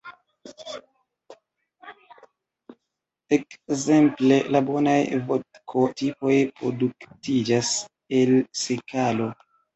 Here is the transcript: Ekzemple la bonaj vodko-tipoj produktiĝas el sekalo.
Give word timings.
Ekzemple 3.37 4.41
la 4.55 4.63
bonaj 4.71 4.97
vodko-tipoj 5.29 6.41
produktiĝas 6.57 7.73
el 8.23 8.35
sekalo. 8.65 9.33